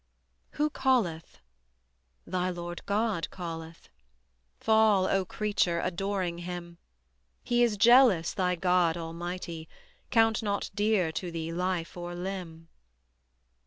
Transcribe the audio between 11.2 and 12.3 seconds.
thee life or